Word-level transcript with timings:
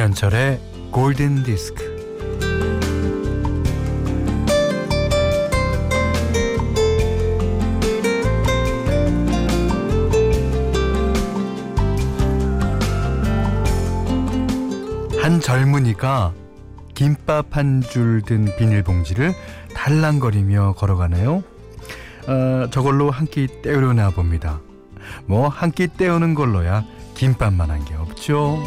김현철의 0.00 0.58
골든 0.92 1.42
디스크. 1.42 1.84
한 15.22 15.40
젊은이가 15.40 16.32
김밥 16.94 17.56
한 17.56 17.82
줄 17.82 18.22
든 18.22 18.48
비닐봉지를 18.56 19.34
달랑거리며 19.74 20.74
걸어가네요. 20.76 21.42
어, 22.26 22.66
저걸로 22.70 23.10
한 23.10 23.26
끼 23.26 23.46
때우려나 23.62 24.10
봅니다. 24.10 24.60
뭐 25.26 25.48
한 25.48 25.72
끼 25.72 25.88
때우는 25.88 26.34
걸로야 26.34 26.84
김밥만한 27.14 27.84
게 27.84 27.94
없죠. 27.94 28.62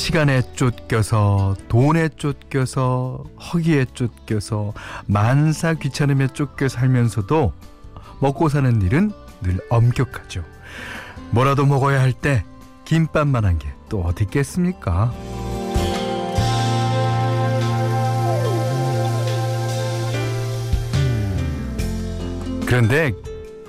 시간에 0.00 0.40
쫓겨서 0.54 1.54
돈에 1.68 2.08
쫓겨서 2.16 3.22
허기에 3.52 3.84
쫓겨서 3.92 4.72
만사 5.06 5.74
귀찮음에 5.74 6.28
쫓겨 6.28 6.68
살면서도 6.68 7.52
먹고 8.20 8.48
사는 8.48 8.80
일은 8.80 9.12
늘 9.42 9.58
엄격하죠. 9.68 10.42
뭐라도 11.30 11.66
먹어야 11.66 12.00
할 12.00 12.12
때 12.14 12.44
김밥만 12.86 13.44
한 13.44 13.58
게 13.58 13.68
또 13.90 14.00
어디 14.02 14.24
있겠습니까? 14.24 15.12
그런데 22.66 23.12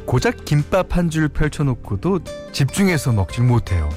고작 0.05 0.45
김밥 0.45 0.95
한 0.95 1.09
줄 1.09 1.27
펼쳐놓고도 1.27 2.19
집중해서 2.51 3.11
먹질 3.13 3.43
못해요. 3.43 3.89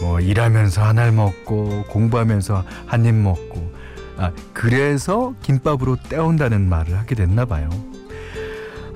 뭐 0.00 0.20
일하면서 0.20 0.82
하나를 0.82 1.12
먹고 1.12 1.84
공부하면서 1.88 2.64
한 2.86 3.06
입 3.06 3.14
먹고 3.14 3.72
아 4.18 4.32
그래서 4.52 5.34
김밥으로 5.42 5.96
때운다는 6.08 6.68
말을 6.68 6.96
하게 6.98 7.14
됐나 7.14 7.44
봐요. 7.44 7.68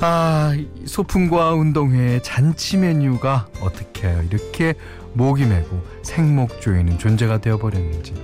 아 0.01 0.55
소풍과 0.87 1.53
운동회 1.53 2.21
잔치 2.23 2.79
메뉴가 2.79 3.49
어떻게 3.61 4.09
이렇게 4.31 4.75
목이 5.13 5.45
메고 5.45 5.83
생목 6.03 6.61
조이는 6.61 6.99
존재가 6.99 7.39
되어버렸는지 7.43 8.15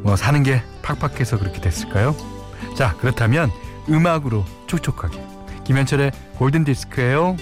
뭐 0.00 0.16
사는 0.16 0.42
게 0.42 0.62
팍팍해서 0.82 1.38
그렇게 1.38 1.60
됐을까요? 1.60 2.16
자 2.76 2.96
그렇다면 2.98 3.50
음악으로 3.90 4.44
촉촉하게 4.66 5.20
김현철의 5.64 6.12
골든 6.38 6.64
디스크예요. 6.64 7.36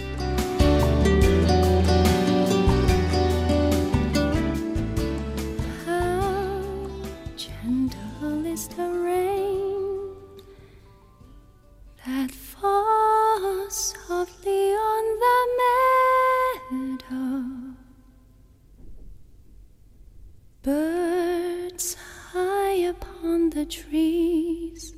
Trees 23.70 24.94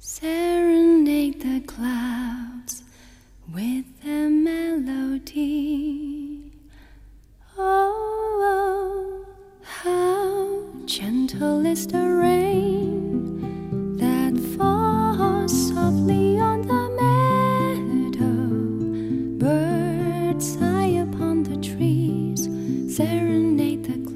serenade 0.00 1.40
the 1.40 1.60
clouds 1.60 2.82
with 3.54 3.84
their 4.02 4.28
melody. 4.28 5.30
Oh, 7.56 8.42
oh, 8.42 9.24
how 9.62 10.64
gentle 10.86 11.64
is 11.64 11.86
the 11.86 12.02
rain 12.02 13.96
that 13.96 14.36
falls 14.58 15.68
softly 15.68 16.40
on 16.40 16.62
the 16.62 16.88
meadow. 18.18 18.48
Birds 19.38 20.54
sigh 20.58 20.98
upon 21.06 21.44
the 21.44 21.58
trees, 21.58 22.48
serenade 22.96 23.84
the 23.84 23.98
clouds 23.98 24.15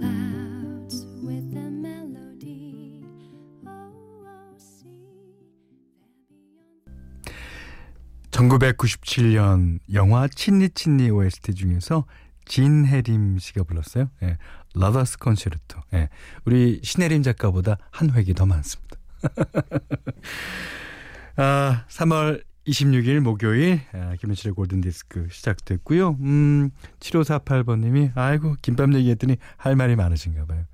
1997년 8.51 9.79
영화 9.93 10.27
친니 10.29 10.71
친니 10.71 11.11
OST 11.11 11.55
중에서 11.55 12.05
진혜림 12.47 13.39
씨가 13.39 13.63
불렀어요. 13.63 14.11
예, 14.23 14.39
Lover's 14.75 15.19
Concerto. 15.19 15.81
예, 15.95 16.09
우리 16.45 16.81
신혜림 16.83 17.23
작가보다 17.23 17.79
한 17.91 18.11
획이 18.11 18.35
더 18.35 18.47
많습니다. 18.47 18.97
아, 21.37 21.85
3월 21.89 22.43
26일 22.67 23.21
목요일 23.21 23.81
아, 23.93 24.15
김현철의 24.21 24.55
골든디스크 24.55 25.29
시작됐고요. 25.31 26.17
음, 26.21 26.71
7548번님이 26.99 28.17
아이고 28.17 28.57
김밥 28.63 28.93
얘기했더니 28.95 29.37
할 29.57 29.77
말이 29.77 29.97
많으신가 29.97 30.47
봐요. 30.47 30.65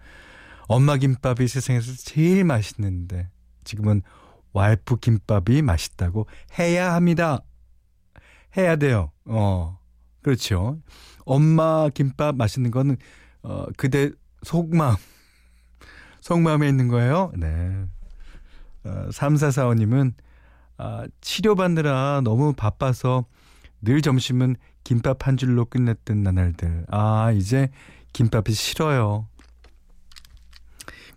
엄마 0.69 0.97
김밥이 0.97 1.47
세상에서 1.47 1.93
제일 1.97 2.45
맛있는데 2.45 3.29
지금은 3.65 4.03
와이프 4.53 4.97
김밥이 4.97 5.63
맛있다고 5.63 6.27
해야 6.59 6.95
합니다. 6.95 7.41
해야 8.57 8.77
돼요. 8.77 9.13
어, 9.25 9.79
그렇죠. 10.23 10.79
엄마 11.25 11.89
김밥 11.89 12.37
맛있는 12.37 12.71
거는 12.71 12.97
어, 13.43 13.67
그대 13.77 14.11
속마음, 14.43 14.97
속마음에 16.21 16.69
있는 16.69 16.89
거예요. 16.89 17.33
네. 17.37 17.87
어, 18.85 19.09
3445님은 19.11 20.15
아, 20.79 21.07
치료받느라 21.21 22.21
너무 22.23 22.53
바빠서 22.53 23.25
늘 23.81 24.03
점심은 24.03 24.57
김밥 24.85 25.27
한 25.27 25.37
줄로 25.37 25.65
끝냈던 25.65 26.23
나날들. 26.23 26.87
아, 26.89 27.33
이제 27.33 27.71
김밥이 28.13 28.53
싫어요. 28.53 29.29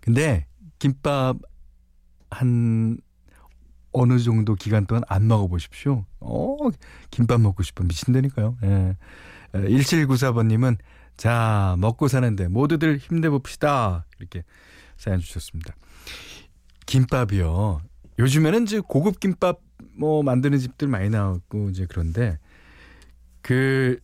근데 0.00 0.46
김밥 0.78 1.36
한 2.30 2.98
어느 3.92 4.18
정도 4.18 4.54
기간 4.54 4.86
동안 4.86 5.02
안 5.08 5.26
먹어보십시오. 5.26 6.04
어, 6.20 6.56
김밥 7.10 7.40
먹고 7.40 7.62
싶어 7.62 7.84
미친다니까요. 7.84 8.56
예. 8.62 8.96
1794번님은 9.52 10.78
자, 11.16 11.76
먹고 11.78 12.08
사는데 12.08 12.48
모두들 12.48 12.98
힘내봅시다. 12.98 14.06
이렇게 14.18 14.44
사연 14.96 15.20
주셨습니다. 15.20 15.74
김밥이요. 16.86 17.82
요즘에는 18.18 18.62
이제 18.64 18.80
고급 18.80 19.20
김밥 19.20 19.60
뭐 19.96 20.22
만드는 20.22 20.58
집들 20.58 20.88
많이 20.88 21.10
나왔고 21.10 21.70
이제 21.70 21.86
그런데 21.88 22.38
그 23.42 23.98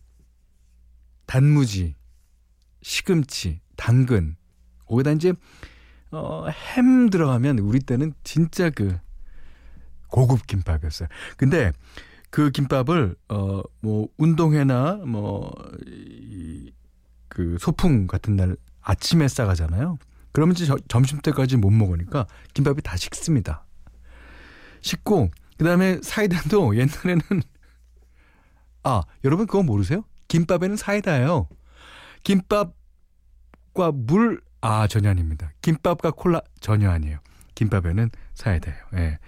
단무지, 1.25 1.95
시금치, 2.81 3.61
당근 3.75 4.35
거기다 4.85 5.11
이제 5.11 5.33
어, 6.11 6.47
햄 6.47 7.09
들어가면 7.09 7.59
우리 7.59 7.79
때는 7.79 8.13
진짜 8.23 8.69
그 8.69 8.97
고급 10.09 10.45
김밥이었어요. 10.47 11.07
근데 11.37 11.71
그 12.29 12.51
김밥을 12.51 13.15
어 13.29 13.61
뭐 13.81 14.07
운동회나 14.17 14.95
뭐그 15.05 15.67
소풍 17.59 18.07
같은 18.07 18.35
날 18.35 18.55
아침에 18.81 19.27
싸가잖아요. 19.27 19.97
그러면 20.31 20.55
이제 20.55 20.65
저, 20.65 20.77
점심 20.87 21.19
때까지 21.19 21.57
못 21.57 21.69
먹으니까 21.71 22.25
김밥이 22.53 22.81
다 22.81 22.95
식습니다. 22.97 23.65
식고 24.81 25.29
그다음에 25.57 25.99
사이다도 26.03 26.77
옛날에는 26.81 27.21
아 28.83 29.01
여러분 29.23 29.47
그거 29.47 29.63
모르세요? 29.63 30.03
김밥에는 30.27 30.75
사이다예요. 30.75 31.47
김밥과 32.23 33.91
물 33.93 34.41
아 34.61 34.87
전혀 34.87 35.09
아닙니다. 35.09 35.51
김밥과 35.61 36.11
콜라 36.11 36.41
전혀 36.59 36.89
아니에요. 36.89 37.19
김밥에는 37.55 38.09
사이다예요. 38.33 38.79
예. 38.95 39.19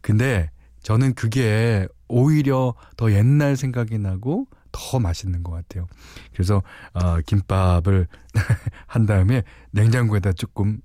근데 0.00 0.50
저는 0.82 1.14
그게 1.14 1.86
오히려 2.08 2.74
더 2.96 3.12
옛날 3.12 3.56
생각이 3.56 3.98
나고 3.98 4.46
더 4.72 4.98
맛있는 4.98 5.42
것 5.42 5.52
같아요. 5.52 5.86
그래서 6.32 6.62
어, 6.92 7.20
김밥을 7.20 8.06
한 8.86 9.06
다음에 9.06 9.42
냉장고에다 9.72 10.32
조금 10.32 10.80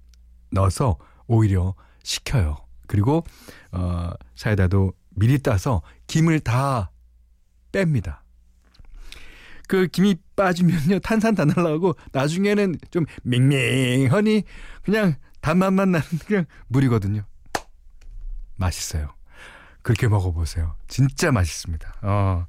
넣어서 0.52 0.98
오히려 1.28 1.76
식혀요. 2.04 2.58
그리고 2.88 3.24
어, 3.72 4.12
사이다도 4.36 4.94
미리 5.16 5.40
따서 5.40 5.82
김을 6.08 6.40
다 6.40 6.92
뺍니다. 7.72 8.20
그 9.68 9.88
김이 9.88 10.16
빠지면요 10.36 11.00
탄산 11.00 11.34
다 11.34 11.46
날라가고 11.46 11.96
나중에는 12.12 12.76
좀 12.92 13.06
밍밍하니 13.24 14.44
그냥 14.84 15.16
단맛만 15.42 15.92
나는 15.92 16.08
그냥 16.28 16.46
물이거든요. 16.68 17.24
맛있어요. 18.56 19.13
그렇게 19.81 20.07
먹어보세요. 20.07 20.75
진짜 20.88 21.31
맛있습니다. 21.31 21.96
어. 22.02 22.46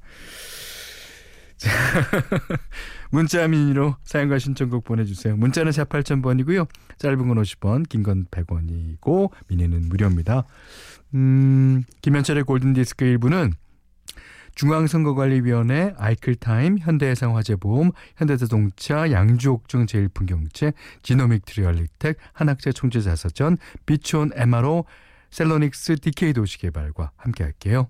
문자 3.11 3.47
미니로 3.47 3.95
사연과 4.03 4.37
신청곡 4.39 4.83
보내주세요. 4.83 5.35
문자는 5.37 5.71
4 5.71 5.85
8000번이고요. 5.85 6.67
짧은 6.97 7.27
건 7.27 7.37
50원, 7.41 7.87
긴 7.89 8.03
건 8.03 8.25
100원이고 8.25 9.31
미니는 9.47 9.89
무료입니다. 9.89 10.43
음, 11.15 11.83
김현철의 12.01 12.43
골든디스크 12.43 13.05
1부는 13.05 13.53
중앙선거관리위원회, 14.55 15.93
아이클타임, 15.97 16.79
현대해상화재보험, 16.79 17.91
현대자동차, 18.17 19.11
양주옥중 19.11 19.85
제일풍경채, 19.85 20.73
지노믹 21.03 21.45
트리얼리텍, 21.45 22.17
한학재 22.33 22.71
총재자서전, 22.71 23.57
비촌 23.85 24.31
MRO, 24.33 24.85
셀로닉스 25.31 25.95
DK 25.95 26.33
도시 26.33 26.57
개발과 26.57 27.11
함께 27.15 27.43
할게요. 27.43 27.89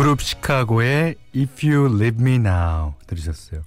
그룹 0.00 0.22
시카고의 0.22 1.14
If 1.36 1.68
You 1.68 1.94
Leave 1.94 2.26
Me 2.26 2.36
Now 2.36 2.94
들으셨어요. 3.06 3.60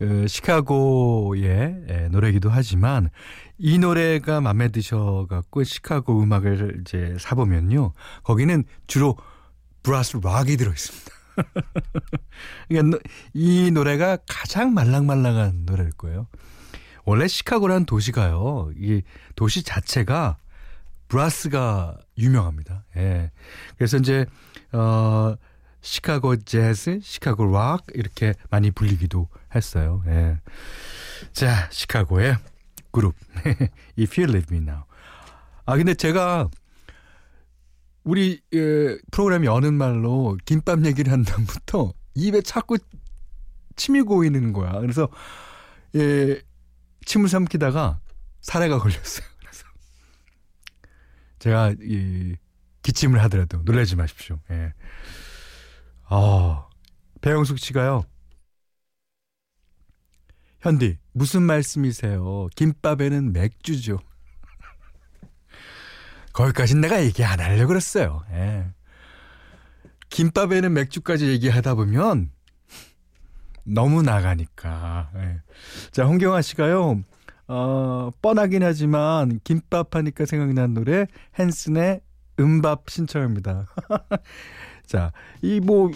어, 0.00 0.26
시카고의 0.26 1.84
예, 1.88 2.08
노래이기도 2.10 2.50
하지만 2.50 3.08
이 3.56 3.78
노래가 3.78 4.40
마음에 4.40 4.66
드셔갖고 4.66 5.62
시카고 5.62 6.20
음악을 6.20 6.80
이제 6.80 7.14
사보면요. 7.20 7.92
거기는 8.24 8.64
주로 8.88 9.16
브라스 9.84 10.18
락이 10.24 10.56
들어있습니다. 10.56 11.10
그러니까 12.68 12.98
이 13.32 13.70
노래가 13.70 14.18
가장 14.26 14.74
말랑말랑한 14.74 15.66
노래일 15.66 15.92
거예요. 15.92 16.26
원래 17.04 17.28
시카고라는 17.28 17.86
도시가요. 17.86 18.72
이 18.76 19.02
도시 19.36 19.62
자체가 19.62 20.38
브라스가 21.08 21.98
유명합니다. 22.16 22.84
예. 22.96 23.30
그래서 23.76 23.96
이제 23.96 24.26
어 24.72 25.34
시카고 25.80 26.36
재즈, 26.36 27.00
시카고 27.02 27.50
락 27.50 27.84
이렇게 27.94 28.34
많이 28.50 28.70
불리기도 28.70 29.28
했어요. 29.54 30.02
예. 30.06 30.38
자, 31.32 31.68
시카고의 31.70 32.36
그룹 32.92 33.14
If 33.98 34.20
You 34.20 34.30
Leave 34.30 34.56
Me 34.56 34.62
Now. 34.62 34.84
아 35.64 35.76
근데 35.76 35.94
제가 35.94 36.48
우리 38.04 38.40
예, 38.54 38.98
프로그램 39.10 39.44
여는 39.44 39.74
말로 39.74 40.36
김밥 40.44 40.84
얘기를 40.84 41.12
한 41.12 41.24
다음부터 41.24 41.92
입에 42.14 42.40
자꾸 42.40 42.78
침이 43.76 44.02
고이는 44.02 44.52
거야. 44.52 44.72
그래서 44.80 45.08
예, 45.94 46.40
침을 47.04 47.28
삼키다가 47.28 48.00
사례가 48.40 48.78
걸렸어요. 48.78 49.26
제가 51.38 51.74
이 51.80 52.36
기침을 52.82 53.22
하더라도 53.24 53.58
놀라지 53.62 53.96
마십시오. 53.96 54.40
예. 54.50 54.72
아, 56.04 56.66
배영숙 57.20 57.58
씨가요. 57.58 58.04
현디, 60.60 60.98
무슨 61.12 61.42
말씀이세요? 61.42 62.48
김밥에는 62.56 63.32
맥주죠. 63.32 64.00
거기까진 66.32 66.80
내가 66.80 67.04
얘기 67.04 67.24
안 67.24 67.40
하려고 67.40 67.68
그랬어요. 67.68 68.24
예. 68.32 68.66
김밥에는 70.10 70.72
맥주까지 70.72 71.28
얘기하다 71.28 71.74
보면 71.74 72.32
너무 73.64 74.02
나가니까. 74.02 75.10
예. 75.16 75.42
자, 75.90 76.06
홍경아 76.06 76.42
씨가요. 76.42 77.02
어, 77.48 78.10
뻔하긴 78.20 78.62
하지만 78.62 79.40
김밥 79.42 79.96
하니까 79.96 80.26
생각난 80.26 80.74
노래 80.74 81.06
헨슨의 81.38 82.00
음밥 82.38 82.84
신청입니다. 82.88 83.66
자, 84.86 85.12
이 85.42 85.58
뭐, 85.58 85.90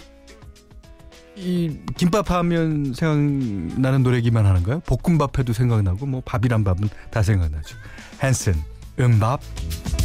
이 1.35 1.79
김밥 1.95 2.31
하면 2.31 2.93
생각나는 2.93 4.03
노래기만 4.03 4.45
하는가요? 4.45 4.81
볶음밥 4.81 5.39
해도 5.39 5.53
생각나고 5.53 6.05
뭐 6.05 6.21
밥이란 6.25 6.63
밥은 6.63 6.89
다 7.11 7.23
생각나죠. 7.23 7.77
헨슨 8.21 8.53
음밥 8.99 9.39
밥 9.39 10.02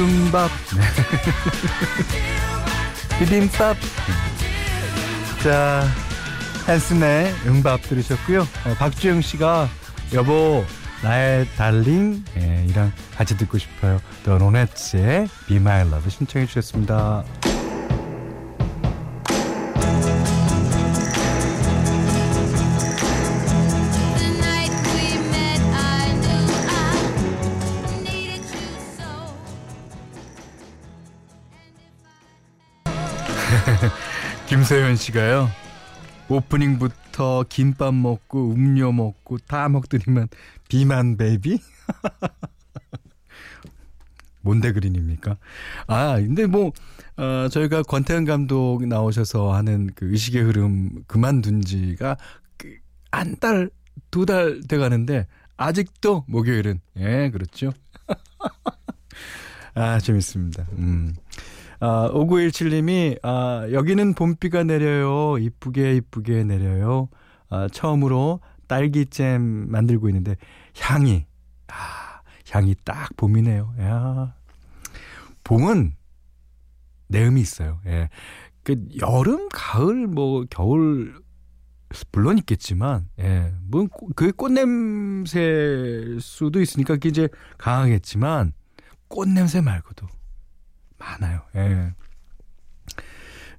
볶음밥. 0.00 0.50
비빔밥. 3.18 3.76
자 5.44 5.86
헨슨의 6.66 7.34
음밥 7.46 7.82
들으셨고요. 7.82 8.40
어, 8.40 8.74
박주영 8.78 9.20
씨가 9.20 9.68
여보 10.14 10.64
나의 11.02 11.46
달링. 11.56 12.24
예, 12.38 12.64
이랑 12.66 12.92
같이 13.14 13.36
듣고 13.36 13.58
싶어요. 13.58 14.00
더 14.24 14.38
로네츠의 14.38 15.28
Be 15.46 15.56
My 15.58 15.82
Love 15.82 16.10
신청해 16.10 16.46
주셨습니다 16.46 17.24
김세현 34.70 34.94
씨가요. 34.94 35.50
오프닝부터 36.28 37.44
김밥 37.48 37.92
먹고 37.92 38.52
음료 38.52 38.92
먹고 38.92 39.38
다 39.38 39.68
먹더니만 39.68 40.28
비만 40.68 41.16
베이비? 41.16 41.58
뭔데 44.42 44.70
그린입니까? 44.70 45.38
아, 45.88 46.14
근데 46.20 46.46
뭐, 46.46 46.70
어, 47.16 47.48
저희가 47.48 47.82
권태현 47.82 48.26
감독 48.26 48.86
나오셔서 48.86 49.52
하는 49.52 49.90
그 49.96 50.08
의식의 50.12 50.40
흐름 50.44 51.02
그만둔 51.08 51.62
지가 51.62 52.16
그 52.56 52.78
한 53.10 53.34
달, 53.40 53.70
두 54.12 54.24
달 54.24 54.60
돼 54.68 54.78
가는데 54.78 55.26
아직도 55.56 56.26
목요일은, 56.28 56.80
예, 56.98 57.30
그렇죠. 57.30 57.72
아, 59.74 59.98
재밌습니다. 59.98 60.64
음. 60.78 61.16
아, 61.80 62.10
5917님이, 62.12 63.18
아, 63.22 63.66
여기는 63.72 64.12
봄비가 64.14 64.64
내려요. 64.64 65.38
이쁘게, 65.38 65.96
이쁘게 65.96 66.44
내려요. 66.44 67.08
아, 67.48 67.68
처음으로 67.72 68.40
딸기잼 68.68 69.70
만들고 69.70 70.08
있는데, 70.10 70.36
향이, 70.78 71.24
아, 71.68 72.20
향이 72.50 72.74
딱 72.84 73.16
봄이네요. 73.16 73.74
야 73.80 74.34
봄은 75.44 75.94
내음이 77.08 77.40
있어요. 77.40 77.80
예. 77.86 78.10
그, 78.62 78.76
여름, 79.00 79.48
가을, 79.50 80.06
뭐, 80.06 80.44
겨울, 80.50 81.18
물론 82.12 82.36
있겠지만, 82.38 83.08
예. 83.18 83.54
뭐, 83.62 83.86
그 84.14 84.32
꽃냄새일 84.32 86.18
수도 86.20 86.60
있으니까 86.60 86.94
그게 86.94 87.08
이제 87.08 87.28
강하겠지만, 87.56 88.52
꽃냄새 89.08 89.62
말고도 89.62 90.06
많아요. 91.00 91.40
예. 91.56 91.92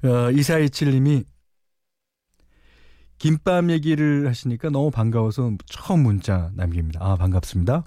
어, 0.07 0.31
2427님이 0.31 1.25
김밥 3.17 3.69
얘기를 3.69 4.27
하시니까 4.27 4.69
너무 4.69 4.89
반가워서 4.89 5.51
처음 5.67 6.01
문자 6.03 6.50
남깁니다. 6.55 7.00
아, 7.03 7.15
반갑습니다. 7.17 7.83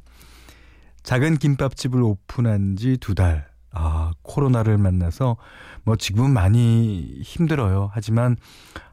작은 1.02 1.38
김밥집을 1.38 2.02
오픈한 2.02 2.76
지 2.76 2.96
두 2.99 3.14
달. 3.14 3.49
아, 3.76 4.12
코로나를 4.23 4.78
만나서 4.78 5.37
뭐 5.82 5.96
지금은 5.96 6.30
많이 6.30 7.18
힘들어요. 7.25 7.90
하지만 7.92 8.37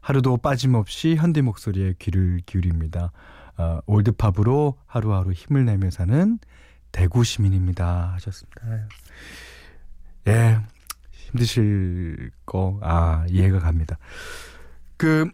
하루도 0.02 0.38
빠짐없이 0.38 1.16
현대 1.16 1.42
목소리에 1.42 1.94
귀를 2.00 2.42
기울입니다. 2.48 3.12
아, 3.58 3.82
올드팝으로 3.86 4.80
하루하루 4.88 5.34
힘을 5.34 5.66
내며 5.66 5.92
사는 5.92 6.40
대구 6.92 7.24
시민입니다. 7.24 8.14
하셨습니다. 8.16 8.62
예, 10.28 10.60
힘드실 11.12 12.32
거, 12.46 12.80
아, 12.82 13.26
이해가 13.30 13.60
갑니다. 13.60 13.98
그 14.98 15.30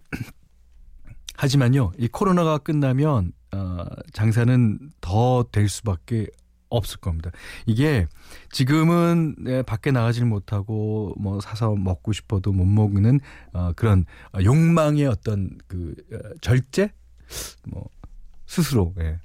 하지만요, 1.36 1.92
이 1.98 2.08
코로나가 2.08 2.58
끝나면 2.58 3.32
어, 3.54 3.86
장사는 4.14 4.92
더 5.02 5.44
될 5.52 5.70
수밖에 5.70 6.28
없을 6.70 7.00
겁니다. 7.00 7.32
이게 7.66 8.08
지금은 8.52 9.36
네, 9.40 9.62
밖에 9.62 9.92
나가질 9.92 10.26
못하고 10.26 11.14
뭐 11.18 11.40
사서 11.40 11.76
먹고 11.76 12.12
싶어도 12.14 12.52
못 12.52 12.66
먹는 12.66 13.20
어, 13.54 13.72
그런 13.74 14.06
욕망의 14.42 15.08
어떤 15.08 15.52
그 15.68 15.96
어, 16.12 16.18
절제 16.42 16.92
뭐 17.68 17.88
스스로 18.46 18.94
예. 19.00 19.20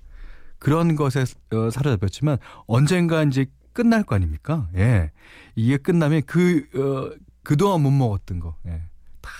그런 0.58 0.94
것에 0.94 1.24
어, 1.52 1.70
사로잡혔지만 1.70 2.38
언젠가 2.66 3.24
이제 3.24 3.46
끝날 3.72 4.02
거 4.02 4.14
아닙니까? 4.14 4.68
예. 4.76 5.10
이게 5.54 5.76
끝나면 5.76 6.22
그 6.26 6.66
어, 6.74 7.16
그동안 7.42 7.82
못 7.82 7.90
먹었던 7.90 8.40
거 8.40 8.56
예. 8.66 8.82
다 9.20 9.30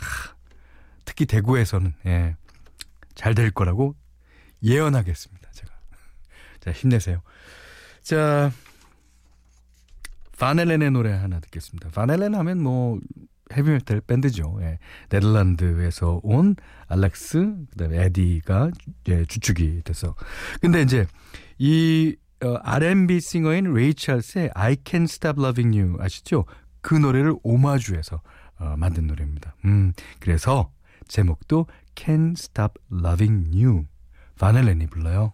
특히 1.05 1.27
대구에서는 1.27 1.95
예. 2.07 2.37
잘 3.15 3.35
될 3.35 3.51
거라고 3.51 3.95
예언하겠습니다. 4.63 5.51
제가. 5.53 5.73
자, 6.61 6.73
힘내세요. 6.73 7.21
자, 8.03 8.51
바넬렌의 10.39 10.91
노래 10.91 11.13
하나 11.13 11.41
듣겠습니다. 11.41 11.91
바넬렌 11.91 12.35
하면 12.35 12.63
뭐 12.63 12.99
헤비메탈 13.53 14.01
밴드죠. 14.03 14.59
예. 14.63 14.79
네덜란드에서 15.11 16.21
온 16.23 16.57
알렉스 16.89 17.67
그다음에 17.73 18.05
에디가 18.05 18.71
예, 19.09 19.25
주축이 19.25 19.83
돼서 19.85 20.15
근데 20.61 20.81
이제 20.83 21.07
이 21.59 22.17
어, 22.17 22.22
R&B 22.63 23.21
싱어인 23.21 23.73
레이 23.73 23.95
찰스의 23.95 24.51
I 24.55 24.77
Can't 24.77 25.05
Stop 25.05 25.41
Loving 25.41 25.79
You 25.79 25.97
아시죠? 26.01 26.45
그 26.81 26.95
노래를 26.95 27.35
오마주해서 27.43 28.21
어, 28.59 28.75
만든 28.77 29.07
노래입니다. 29.07 29.55
음, 29.65 29.93
그래서 30.21 30.71
제목도 31.09 31.67
Can't 31.95 32.33
Stop 32.33 32.75
Loving 32.93 33.51
You 33.55 33.85
바넬렌이 34.39 34.87
불러요. 34.87 35.33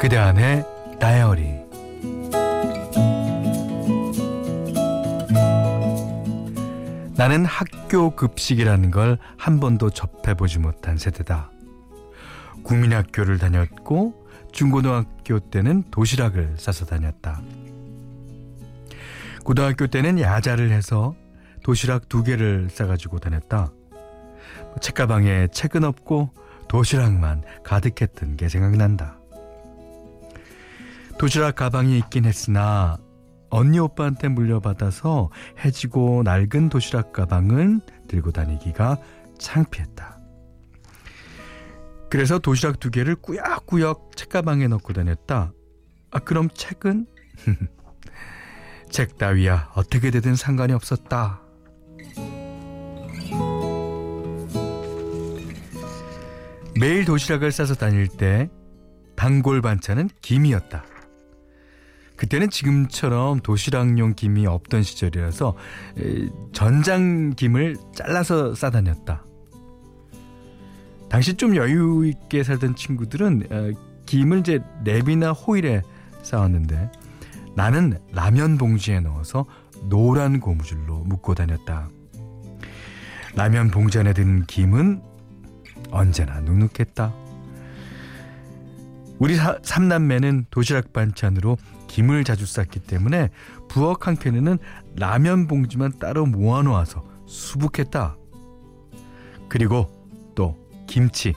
그대 0.00 0.16
안의 0.16 0.64
다이어리 1.00 1.66
나는 7.16 7.44
학교 7.46 8.14
급식이라는 8.14 8.90
걸 8.90 9.18
한 9.46 9.60
번도 9.60 9.90
접해보지 9.90 10.58
못한 10.58 10.98
세대다. 10.98 11.52
국민학교를 12.64 13.38
다녔고 13.38 14.26
중고등학교 14.50 15.38
때는 15.38 15.84
도시락을 15.92 16.56
싸서 16.58 16.84
다녔다. 16.86 17.40
고등학교 19.44 19.86
때는 19.86 20.18
야자를 20.18 20.72
해서 20.72 21.14
도시락 21.62 22.08
두 22.08 22.24
개를 22.24 22.68
싸가지고 22.70 23.20
다녔다. 23.20 23.70
책가방에 24.80 25.46
책은 25.52 25.84
없고 25.84 26.30
도시락만 26.66 27.44
가득했던 27.62 28.36
게 28.36 28.48
생각난다. 28.48 29.15
도시락 31.18 31.56
가방이 31.56 31.98
있긴 31.98 32.26
했으나 32.26 32.98
언니 33.48 33.78
오빠한테 33.78 34.28
물려받아서 34.28 35.30
해지고 35.64 36.22
낡은 36.24 36.68
도시락 36.68 37.12
가방은 37.12 37.80
들고 38.06 38.32
다니기가 38.32 38.98
창피했다. 39.38 40.18
그래서 42.10 42.38
도시락 42.38 42.80
두 42.80 42.90
개를 42.90 43.16
꾸역꾸역 43.16 44.16
책가방에 44.16 44.68
넣고 44.68 44.92
다녔다. 44.92 45.52
아, 46.10 46.18
그럼 46.18 46.48
책은? 46.50 47.06
책 48.90 49.18
따위야 49.18 49.70
어떻게 49.74 50.10
되든 50.10 50.36
상관이 50.36 50.72
없었다. 50.72 51.40
매일 56.78 57.04
도시락을 57.06 57.52
싸서 57.52 57.74
다닐 57.74 58.06
때 58.06 58.50
단골 59.16 59.62
반찬은 59.62 60.10
김이었다. 60.20 60.84
그때는 62.16 62.50
지금처럼 62.50 63.40
도시락용 63.40 64.14
김이 64.14 64.46
없던 64.46 64.82
시절이라서 64.82 65.54
전장 66.52 67.30
김을 67.30 67.76
잘라서 67.94 68.54
싸다녔다. 68.54 69.24
당시 71.08 71.34
좀 71.34 71.54
여유 71.56 72.06
있게 72.06 72.42
살던 72.42 72.74
친구들은 72.74 73.42
어, 73.50 73.70
김을 74.06 74.40
이제 74.40 74.58
랩이나 74.84 75.34
호일에 75.36 75.82
싸왔는데 76.22 76.90
나는 77.54 77.98
라면 78.12 78.58
봉지에 78.58 79.00
넣어서 79.00 79.46
노란 79.88 80.40
고무줄로 80.40 81.04
묶고 81.04 81.34
다녔다. 81.34 81.88
라면 83.34 83.70
봉지 83.70 83.98
안에 83.98 84.14
든 84.14 84.44
김은 84.46 85.02
언제나 85.90 86.40
눅눅했다. 86.40 87.14
우리 89.18 89.36
사, 89.36 89.58
삼남매는 89.62 90.46
도시락 90.50 90.92
반찬으로 90.92 91.56
김을 91.88 92.24
자주 92.24 92.46
쌌기 92.46 92.80
때문에 92.80 93.30
부엌 93.68 94.06
한켠에는 94.06 94.58
라면 94.96 95.46
봉지만 95.46 95.92
따로 95.98 96.26
모아놓아서 96.26 97.04
수북했다. 97.26 98.16
그리고 99.48 99.88
또 100.34 100.56
김치. 100.86 101.34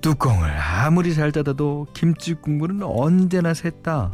뚜껑을 0.00 0.50
아무리 0.50 1.14
잘 1.14 1.30
닫아도 1.30 1.86
김치 1.92 2.34
국물은 2.34 2.82
언제나 2.82 3.52
샜다. 3.52 4.12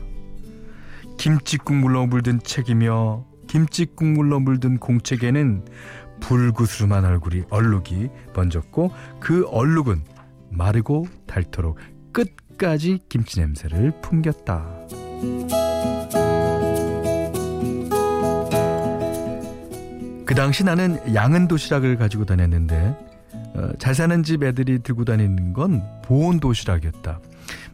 김치 1.16 1.58
국물로 1.58 2.06
물든 2.06 2.40
책이며 2.42 3.24
김치 3.46 3.86
국물로 3.86 4.40
물든 4.40 4.78
공책에는 4.78 5.64
불구스름한 6.20 7.04
얼굴이 7.04 7.44
얼룩이 7.50 8.08
번졌고 8.34 8.90
그 9.20 9.46
얼룩은 9.48 10.02
마르고 10.50 11.06
닳도록 11.26 11.78
끝까지 12.56 13.00
김치 13.08 13.40
냄새를 13.40 13.92
풍겼다. 14.02 14.64
그 20.24 20.34
당시 20.34 20.64
나는 20.64 20.98
양은 21.14 21.48
도시락을 21.48 21.96
가지고 21.96 22.24
다녔는데 22.24 22.96
어, 23.54 23.68
잘 23.78 23.94
사는 23.94 24.22
집 24.22 24.42
애들이 24.42 24.80
들고 24.80 25.04
다니는 25.04 25.52
건 25.52 25.82
보온 26.02 26.40
도시락이었다. 26.40 27.20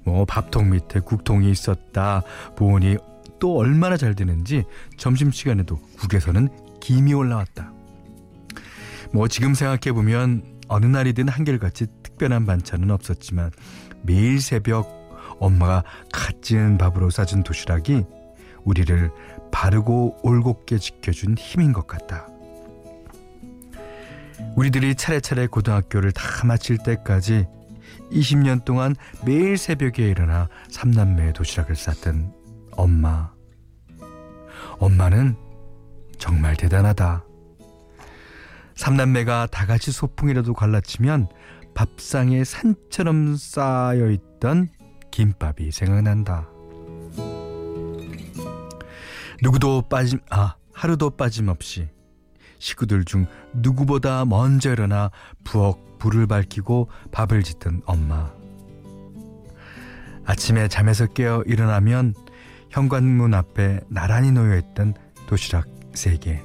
뭐 0.04 0.24
밥통 0.24 0.70
밑에 0.70 1.00
국통이 1.00 1.50
있었다. 1.50 2.22
보온이 2.56 2.96
또 3.38 3.56
얼마나 3.56 3.96
잘 3.96 4.14
되는지 4.14 4.64
점심시간에도 4.96 5.76
국에서는 5.98 6.48
김이 6.80 7.14
올라왔다. 7.14 7.72
뭐 9.12 9.28
지금 9.28 9.54
생각해 9.54 9.92
보면 9.92 10.42
어느 10.68 10.86
날이든 10.86 11.28
한결같이 11.28 11.86
특별한 12.02 12.46
반찬은 12.46 12.90
없었지만 12.90 13.50
매일 14.02 14.40
새벽 14.40 15.02
엄마가 15.38 15.84
갓 16.12 16.42
지은 16.42 16.78
밥으로 16.78 17.10
싸준 17.10 17.42
도시락이 17.42 18.04
우리를 18.64 19.10
바르고 19.50 20.18
올곧게 20.22 20.78
지켜준 20.78 21.36
힘인 21.36 21.72
것 21.72 21.86
같다. 21.86 22.28
우리들이 24.56 24.94
차례차례 24.94 25.46
고등학교를 25.46 26.12
다 26.12 26.46
마칠 26.46 26.78
때까지 26.78 27.46
20년 28.10 28.64
동안 28.64 28.94
매일 29.24 29.56
새벽에 29.56 30.08
일어나 30.08 30.48
삼남매의 30.70 31.32
도시락을 31.32 31.76
쌌던 31.76 32.32
엄마. 32.72 33.30
엄마는 34.78 35.36
정말 36.18 36.56
대단하다. 36.56 37.24
삼남매가 38.74 39.48
다 39.50 39.66
같이 39.66 39.92
소풍이라도 39.92 40.54
갈라치면 40.54 41.28
밥상에 41.74 42.44
산처럼 42.44 43.36
쌓여 43.36 44.10
있던 44.10 44.68
김밥이 45.10 45.70
생각난다. 45.72 46.48
누구도 49.42 49.82
빠짐, 49.82 50.20
아, 50.30 50.54
하루도 50.72 51.10
빠짐없이 51.10 51.88
식구들 52.58 53.04
중 53.04 53.26
누구보다 53.54 54.24
먼저 54.24 54.70
일어나 54.72 55.10
부엌 55.44 55.98
불을 55.98 56.26
밝히고 56.26 56.88
밥을 57.10 57.42
짓던 57.42 57.82
엄마. 57.86 58.32
아침에 60.24 60.68
잠에서 60.68 61.06
깨어 61.06 61.42
일어나면 61.46 62.14
현관문 62.70 63.34
앞에 63.34 63.80
나란히 63.88 64.30
놓여 64.30 64.56
있던 64.58 64.94
도시락 65.26 65.68
세 65.94 66.16
개. 66.16 66.40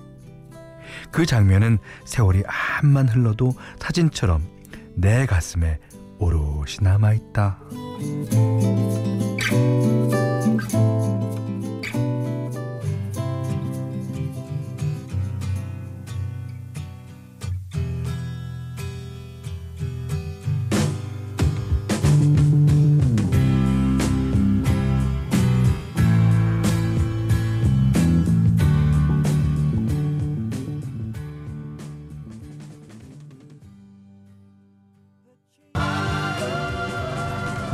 그 1.12 1.26
장면은 1.26 1.78
세월이 2.06 2.44
암만 2.82 3.10
흘러도 3.10 3.54
사진처럼 3.80 4.57
내 5.00 5.28
가슴에 5.28 5.80
오롯이 6.18 6.78
남아있다. 6.82 7.60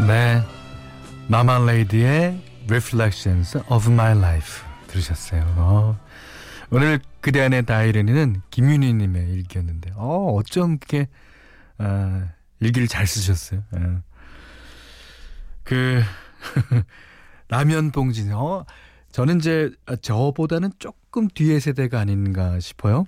네. 0.07 0.43
마마 1.29 1.59
레이드의 1.59 2.41
Reflections 2.67 3.57
of 3.69 3.89
My 3.89 4.17
Life 4.17 4.61
들으셨어요. 4.87 5.41
어. 5.55 5.99
오늘 6.71 6.99
그대 7.21 7.39
안의 7.39 7.65
다이어리는 7.65 8.41
김윤희 8.49 8.93
님의 8.95 9.29
일기였는데, 9.31 9.91
어, 9.95 10.33
어쩜 10.33 10.77
그렇게, 10.77 11.07
어, 11.77 12.21
일기를 12.59 12.89
잘 12.89 13.07
쓰셨어요. 13.07 13.63
어. 13.71 14.01
그, 15.63 16.01
라면 17.47 17.91
봉지, 17.91 18.29
어, 18.31 18.65
저는 19.13 19.37
이제 19.37 19.71
저보다는 20.01 20.71
조금 20.79 21.29
뒤의 21.29 21.61
세대가 21.61 22.01
아닌가 22.01 22.59
싶어요. 22.59 23.05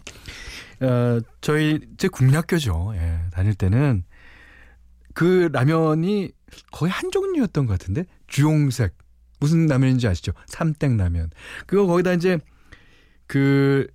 어, 0.80 1.20
저희, 1.42 1.82
제 1.98 2.08
국민학교죠. 2.08 2.94
예, 2.96 3.20
다닐 3.34 3.54
때는 3.54 4.06
그 5.14 5.50
라면이 5.52 6.32
거의 6.72 6.92
한 6.92 7.12
종류였던 7.12 7.66
것 7.66 7.78
같은데 7.78 8.06
주홍색 8.28 8.96
무슨 9.40 9.68
라면인지 9.68 10.08
아시죠? 10.08 10.32
삼땡 10.48 10.98
라면. 10.98 11.30
그거 11.66 11.86
거기다 11.86 12.14
이제 12.14 12.40
그 13.28 13.88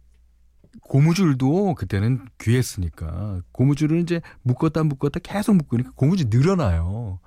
고무줄도 0.82 1.74
그때는 1.74 2.26
귀했으니까 2.40 3.40
고무줄을 3.52 4.00
이제 4.00 4.20
묶었다 4.42 4.82
묶었다 4.84 5.20
계속 5.22 5.56
묶으니까 5.56 5.92
고무줄 5.94 6.28
늘어나요. 6.30 7.20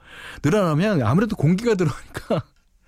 늘어나면 0.43 1.01
아무래도 1.03 1.35
공기가 1.35 1.75
들어오니까 1.75 2.43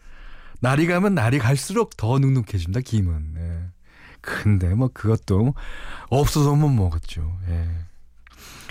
날이 0.61 0.87
가면 0.87 1.15
날이 1.15 1.39
갈수록 1.39 1.97
더 1.97 2.19
눅눅해집니다. 2.19 2.81
김은. 2.81 3.35
예. 3.37 3.75
근데 4.21 4.73
뭐 4.73 4.89
그것도 4.93 5.53
없어서 6.09 6.55
못 6.55 6.69
먹었죠. 6.69 7.37
예. 7.49 7.69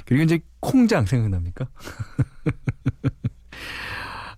그리고 0.04 0.24
이제 0.24 0.40
콩장 0.60 1.06
생각납니까? 1.06 1.68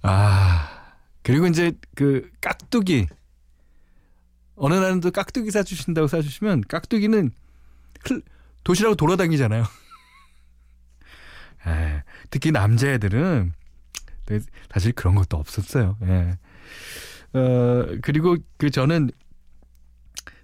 아, 0.09 0.95
그리고 1.23 1.47
이제 1.49 1.73
그 1.97 2.31
깍두기. 2.41 3.09
어느 4.55 4.75
날은 4.75 5.01
또 5.01 5.11
깍두기 5.11 5.51
사주신다고 5.51 6.07
사주시면 6.07 6.63
깍두기는 6.69 7.31
도시락으로 8.63 8.95
돌아다니잖아요. 8.95 9.65
에, 11.67 12.03
특히 12.31 12.53
남자애들은 12.53 13.53
사실 14.73 14.93
그런 14.93 15.17
것도 15.17 15.37
없었어요. 15.37 15.99
예. 16.03 16.39
어, 17.39 17.99
그리고 18.03 18.37
그 18.57 18.71
저는 18.71 19.11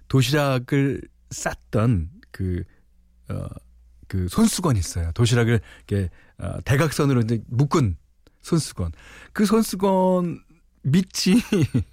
도시락을 0.09 1.01
쌌던 1.31 2.11
그, 2.31 2.63
어, 3.29 3.47
그 4.07 4.27
손수건 4.27 4.75
있어요. 4.75 5.11
도시락을 5.13 5.61
이렇게 5.87 6.09
어, 6.37 6.59
대각선으로 6.65 7.21
이제 7.21 7.41
묶은 7.47 7.95
손수건. 8.43 8.91
그 9.31 9.45
손수건 9.45 10.43
밑이 10.83 11.41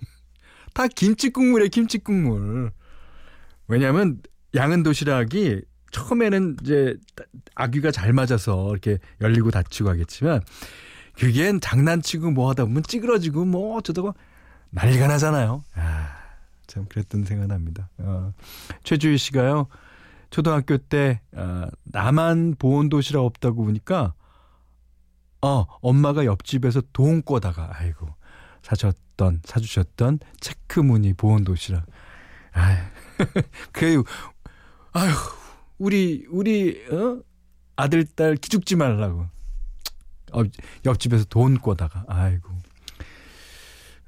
다 0.75 0.87
김치 0.89 1.31
국물에 1.31 1.69
김치 1.69 1.99
국물. 1.99 2.73
왜냐하면 3.67 4.21
양은 4.55 4.83
도시락이 4.83 5.63
처음에는 5.93 6.57
이제 6.63 6.97
아귀가 7.55 7.91
잘 7.91 8.13
맞아서 8.13 8.71
이렇게 8.71 8.99
열리고 9.21 9.51
닫히고 9.51 9.89
하겠지만 9.89 10.43
그게 11.19 11.59
장난치고 11.59 12.31
뭐 12.33 12.51
하다 12.51 12.65
보면 12.67 12.83
찌그러지고 12.83 13.45
뭐 13.45 13.77
어쩌다가 13.77 14.13
난리가 14.71 15.09
나잖아요. 15.09 15.65
아, 15.75 16.17
참 16.67 16.87
그랬던 16.87 17.25
생각납니다. 17.25 17.91
어, 17.99 18.33
최주희 18.85 19.19
씨가요. 19.19 19.67
초등학교 20.31 20.79
때 20.79 21.21
어, 21.33 21.67
나만 21.85 22.55
보온 22.59 22.89
도시락 22.89 23.25
없다고 23.25 23.65
보니까 23.65 24.15
어, 25.43 25.65
엄마가 25.81 26.25
옆집에서 26.25 26.83
돈 26.93 27.23
꿔다가, 27.23 27.71
아이고, 27.75 28.09
사셨던, 28.63 29.41
사주셨던 29.45 30.21
체크 30.41 30.81
무늬 30.81 31.15
보온 31.15 31.45
도시락. 31.45 31.87
아유, 32.53 32.77
그, 33.73 34.03
아유, 34.93 35.13
우리, 35.79 36.27
우리, 36.31 36.85
어? 36.91 37.23
아들, 37.77 38.05
딸 38.05 38.37
기죽지 38.37 38.77
말라고. 38.77 39.27
어, 40.33 40.43
옆집에서 40.85 41.25
돈 41.25 41.59
꿔다가, 41.59 42.05
아이고. 42.07 42.51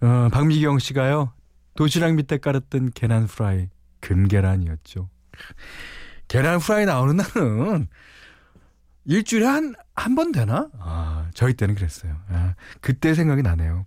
어, 0.03 0.29
박미경 0.31 0.81
씨가요, 0.81 1.33
도시락 1.77 2.15
밑에 2.15 2.39
깔았던 2.39 2.91
계란 2.91 3.27
프라이, 3.27 3.69
금계란이었죠. 4.01 5.09
계란 6.29 6.59
프라이 6.59 6.85
나오는 6.85 7.17
날은 7.17 7.89
일주일에 9.05 9.47
한, 9.47 9.75
한 9.95 10.15
번 10.15 10.33
되나? 10.33 10.69
아, 10.79 11.29
저희 11.35 11.55
때는 11.55 11.75
그랬어요. 11.75 12.17
아, 12.29 12.55
그때 12.81 13.15
생각이 13.15 13.43
나네요. 13.43 13.87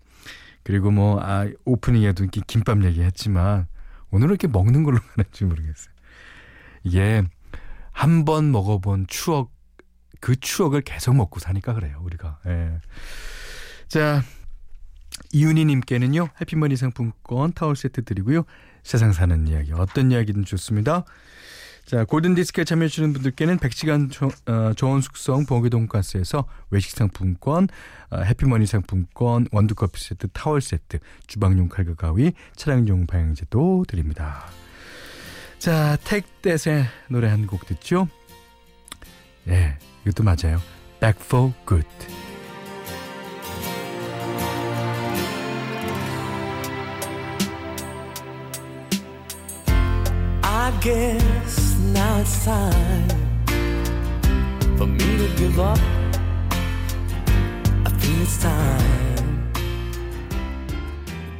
그리고 0.63 0.91
뭐, 0.91 1.19
아, 1.21 1.47
오프닝에도 1.65 2.23
이렇게 2.23 2.41
김밥 2.45 2.83
얘기했지만, 2.83 3.67
오늘은 4.11 4.31
이렇게 4.31 4.47
먹는 4.47 4.83
걸로 4.83 4.99
가는지 5.15 5.45
모르겠어요. 5.45 5.93
이게, 6.83 7.23
한 7.91 8.25
번 8.25 8.51
먹어본 8.51 9.05
추억, 9.07 9.53
그 10.19 10.35
추억을 10.35 10.81
계속 10.81 11.15
먹고 11.15 11.39
사니까 11.39 11.73
그래요, 11.73 11.99
우리가. 12.03 12.39
예. 12.47 12.79
자, 13.87 14.21
이윤희님께는요, 15.31 16.29
해피머니 16.41 16.75
상품권 16.75 17.53
타월 17.53 17.75
세트 17.75 18.03
드리고요. 18.03 18.43
세상 18.83 19.13
사는 19.13 19.47
이야기, 19.47 19.71
어떤 19.71 20.11
이야기든 20.11 20.43
좋습니다. 20.45 21.05
자, 21.85 22.03
골든 22.03 22.33
디스크에 22.33 22.63
참여해주시는 22.63 23.13
분들께는 23.13 23.57
100시간 23.59 24.11
조, 24.11 24.29
어, 24.47 24.73
좋은 24.75 25.01
숙성 25.01 25.45
보기 25.45 25.69
돈가스에서 25.69 26.45
외식 26.71 26.91
상품권, 26.91 27.67
어, 28.09 28.21
해피머니 28.21 28.65
상품권, 28.65 29.47
원두커피 29.51 30.01
세트, 30.01 30.29
타월 30.33 30.61
세트, 30.61 30.97
주방용 31.27 31.69
칼과 31.69 31.93
가위, 31.93 32.33
차량용 32.55 33.05
방향제도 33.05 33.85
드립니다. 33.87 34.45
자, 35.59 35.95
택댓의 36.03 36.85
노래 37.09 37.27
한 37.29 37.45
곡 37.45 37.67
듣죠? 37.67 38.07
예, 39.47 39.51
네, 39.51 39.79
이것도 40.05 40.23
맞아요. 40.23 40.59
Back 40.99 41.23
for 41.23 41.53
Good. 41.67 41.87
guess 50.85 51.64
now 51.95 52.19
it's 52.19 52.43
time 52.43 53.07
for 54.77 54.85
me 54.85 55.17
to 55.17 55.27
give 55.37 55.59
up. 55.59 55.79
I 57.85 57.89
think 57.89 58.21
it's 58.21 58.37
time. 58.41 59.43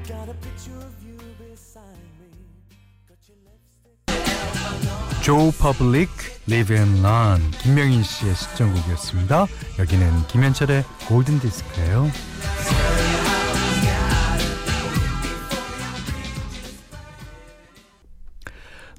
Got 0.07 0.29
a 0.29 0.33
picture 0.45 0.79
of 0.79 0.95
you 1.05 1.17
beside 1.37 1.83
me. 2.19 2.31
Got 3.09 3.19
your 3.27 3.37
lipstick. 3.45 5.21
Joe 5.23 5.51
Public 5.59 6.09
Live 6.47 6.75
and 6.75 6.99
Learn 7.01 7.51
김명인 7.61 8.03
씨의 8.03 8.35
신청곡이었습니다. 8.35 9.47
여기는 9.79 10.27
김현철의 10.27 10.83
골든 11.07 11.39
디스크예요. 11.41 12.09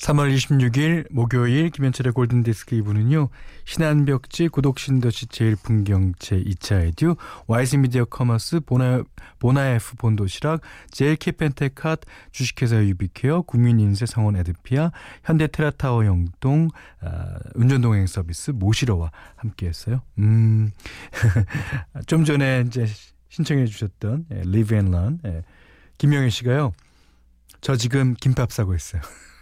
3월 0.07 0.33
26일 0.33 1.13
목요일 1.13 1.71
김현철의 1.71 2.13
골든디스크 2.13 2.77
2부는요. 2.77 3.29
신한벽지 3.65 4.47
고덕신도시 4.47 5.27
제일풍경채 5.27 6.45
2차 6.45 6.87
에듀 6.87 7.17
와이즈미디어 7.49 8.05
커머스 8.05 8.61
보나, 8.61 9.03
보나F 9.41 9.97
본도시락 9.97 10.61
제일캐펜테캇 10.93 12.03
주식회사 12.31 12.85
유비케어 12.85 13.43
국민인세 13.43 14.07
성원 14.07 14.37
에드피아 14.37 14.93
현대테라타워 15.25 16.07
영동 16.07 16.69
아, 17.01 17.39
운전동행 17.57 18.07
서비스 18.07 18.53
모시러와 18.53 19.11
함께했어요. 19.35 20.03
음, 20.21 20.71
좀 22.07 22.25
전에 22.25 22.63
이제 22.65 22.87
신청해 23.31 23.67
주셨던 23.67 24.27
예, 24.31 24.37
Live 24.37 24.79
and 24.79 24.97
Learn 24.97 25.19
예, 25.25 25.43
김영애 25.99 26.31
씨가요. 26.31 26.75
저 27.61 27.75
지금 27.75 28.15
김밥 28.15 28.53
사고 28.53 28.73
있어요. 28.73 29.03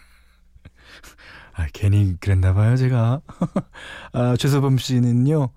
아, 1.57 1.67
괜히 1.73 2.17
그랬나 2.21 2.53
봐요, 2.53 2.77
제가. 2.77 3.21
아, 4.13 4.37
최소범 4.37 4.79
씨는요. 4.79 5.51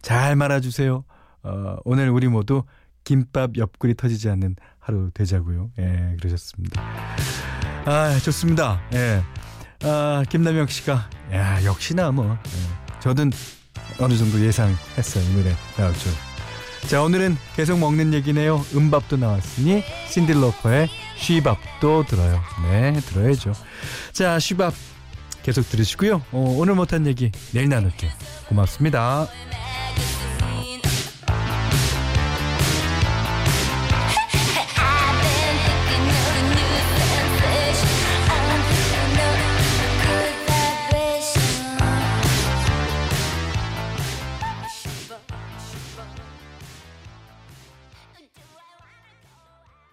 잘 0.00 0.34
말아주세요. 0.34 1.04
어, 1.42 1.76
오늘 1.84 2.08
우리 2.08 2.28
모두 2.28 2.64
김밥 3.04 3.56
옆구리 3.56 3.94
터지지 3.94 4.30
않는 4.30 4.56
하루 4.78 5.10
되자고요. 5.12 5.70
예, 5.78 6.16
그러셨습니다. 6.18 6.82
아, 7.84 8.18
좋습니다. 8.22 8.80
예. 8.94 9.22
아, 9.82 10.22
김남영 10.28 10.66
씨가, 10.66 11.10
야, 11.32 11.64
역시나 11.64 12.12
뭐, 12.12 12.38
예. 12.46 13.00
저든 13.00 13.30
어느 13.98 14.16
정도 14.16 14.40
예상했어요. 14.40 15.24
이 15.24 15.34
노래 15.34 15.54
나올 15.76 15.92
줄. 15.94 16.12
자, 16.88 17.02
오늘은 17.02 17.36
계속 17.56 17.78
먹는 17.78 18.14
얘기네요. 18.14 18.64
음밥도 18.74 19.18
나왔으니, 19.18 19.82
신딜로퍼의 20.08 20.88
쉬밥도 21.16 22.04
들어요. 22.06 22.40
네, 22.62 22.92
들어야죠. 23.00 23.52
자, 24.12 24.38
쉬밥 24.38 24.72
계속 25.42 25.68
들으시고요. 25.68 26.22
어, 26.32 26.54
오늘 26.58 26.74
못한 26.74 27.06
얘기 27.06 27.30
내일 27.52 27.68
나눌게요. 27.68 28.10
고맙습니다. 28.48 29.28